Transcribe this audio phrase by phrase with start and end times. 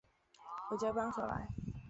[0.71, 1.47] 我叫帮手来